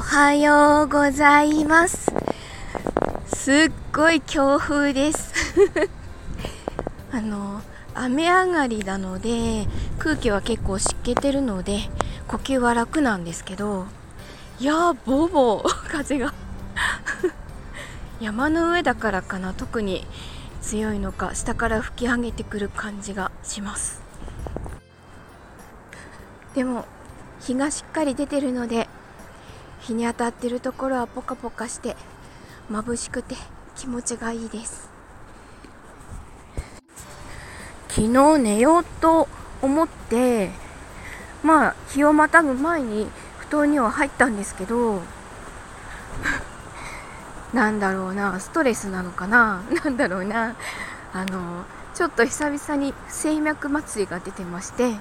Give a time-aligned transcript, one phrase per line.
[0.00, 2.10] はようございます。
[3.26, 3.54] すっ
[3.92, 5.32] ごい強風です。
[7.12, 7.60] あの
[7.94, 9.66] 雨上がりなので
[9.98, 11.90] 空気は結構湿気てるので
[12.28, 13.86] 呼吸は楽なんですけど
[14.58, 16.32] いやーボーボー 風が。
[18.20, 19.52] 山の上だからかな。
[19.54, 20.06] 特に
[20.62, 24.00] 強いのか下から吹き上げてくる感じがします。
[26.54, 26.84] でも
[27.40, 28.89] 日がしっかり出てるので
[29.90, 31.96] 日に当たってるところはポカポカして
[32.70, 33.34] 眩しくて
[33.76, 34.88] 気持ちがいいです。
[37.88, 39.28] 昨日寝ようと
[39.60, 40.50] 思って
[41.42, 43.08] まあ日をまたぐ前に
[43.38, 45.02] 布団には入ったんですけど
[47.52, 50.54] なんだろうなストレスなのかな なんだろうな
[51.12, 51.64] あの
[51.94, 54.94] ちょっと久々に不整脈祭りが出てまして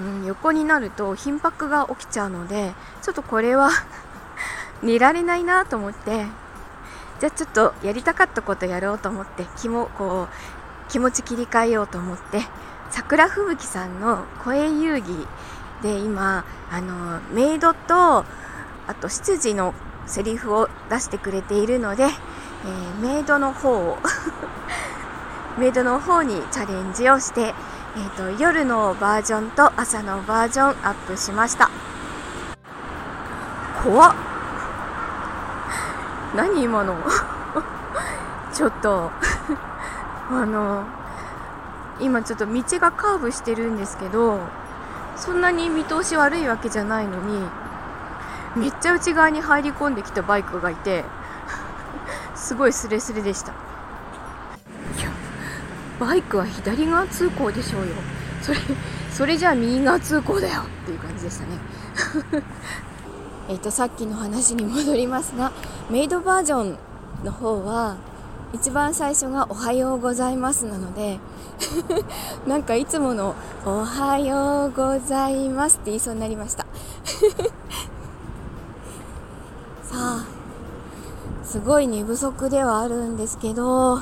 [0.00, 3.70] うん、横になると頻拍が起きちゃうのでちょっとこれは
[4.82, 6.26] 寝られないなと思って
[7.18, 12.42] じゃあちょっとやりたかったことやろうと思って気もこう気持ち切り替えようと思って
[12.90, 15.26] 桜吹雪さんの声遊戯
[15.82, 18.24] で今あのメイドと
[18.86, 19.74] あと執事の
[20.06, 23.98] セリフを出してくれているので、えー、メイドの方を
[25.58, 27.54] メイドの方にチャレンジをして
[27.96, 31.70] えーと、夜のバージョンと朝のバージョンアップしました。
[33.82, 34.14] 怖っ。
[36.36, 36.94] 何今の？
[38.52, 39.10] ちょっと。
[40.30, 40.84] あの
[41.98, 44.40] 今ちょっと道がカーブしてるんですけど
[45.16, 47.48] そんなに見通し悪いわけじゃないのに
[48.56, 51.04] めっちゃ内側に入り込んできたバイクがいて
[52.34, 53.52] すごいスレスレでした。
[55.98, 57.94] バイクは左側通行でしょうよ。
[58.42, 58.58] それ
[59.10, 62.42] それじゃあ右側通行だよっていう感じでしたね。
[63.48, 65.52] えっとさっきの話に戻りますが
[65.88, 66.76] メイドバージョン
[67.24, 67.96] の方は
[68.52, 71.18] 一番最初が「おはようございます」なので
[72.46, 76.66] なんかいつもの「おはようございます」って言いそうになりました。
[79.84, 80.24] さあ
[81.44, 84.00] すごい寝不足ではあるんですけど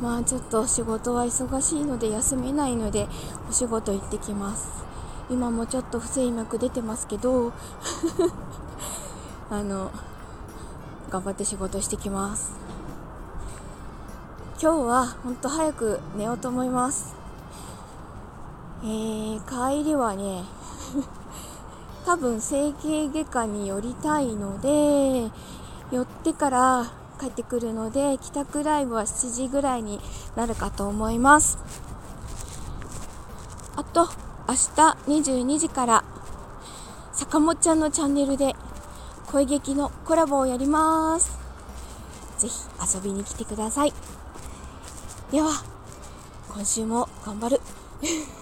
[0.00, 3.08] まあちょっと仕事は忙しいので休めないので
[3.48, 4.84] お仕事行ってきます。
[5.30, 7.52] 今もちょっと不整脈出てますけど
[9.50, 9.90] あの
[11.10, 12.52] 頑張って仕事してきます。
[14.60, 17.14] 今日は本当早く寝ようと思います。
[18.82, 20.44] えー、帰りはね
[22.06, 25.30] 多分整形外科に寄りたいので
[25.90, 26.86] 寄ってから
[27.18, 30.00] 帰ってくるので帰宅ライブは7時ぐらいに
[30.36, 31.58] なるかと思います。
[33.76, 34.08] あと
[34.48, 34.60] 明日
[35.20, 36.04] 22時から
[37.12, 38.54] 坂本ちゃんのチャンネルで
[39.26, 41.38] 声劇のコラボをやります。
[42.38, 42.54] ぜひ
[42.94, 43.92] 遊びに来てください。
[45.30, 45.50] では
[46.54, 47.60] 今週も頑張る。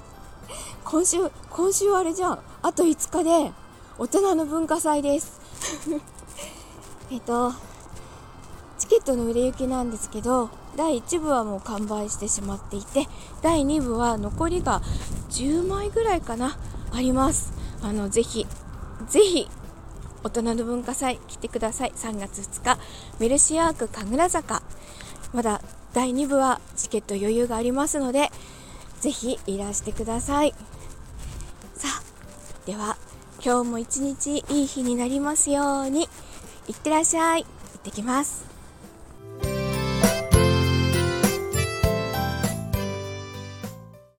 [0.84, 2.38] 今週今週あれじゃん。
[2.62, 3.52] あと5日で
[3.98, 5.40] 大人の文化祭です。
[7.10, 7.52] えっと
[9.02, 13.08] チケットの売れ行きなんですけど第1部はもう完売してしまっていて
[13.42, 14.80] 第2部は残りが
[15.30, 16.56] 10枚ぐらいかな
[16.92, 17.52] あります。
[17.82, 18.46] あのぜひ
[19.08, 19.48] ぜひ
[20.22, 21.92] 大人の文化祭来てください。
[21.96, 22.78] 3月2日
[23.18, 24.62] メルシアーク神楽坂。
[25.32, 25.60] まだ
[25.92, 28.30] 第2部はチケット余裕がありますので
[29.00, 30.54] ぜひいらしてください。
[31.74, 32.96] さあでは
[33.44, 36.08] 今日も一日いい日になりますように。
[36.68, 37.42] いってらっしゃい。
[37.42, 37.48] 行
[37.78, 38.51] ってきます。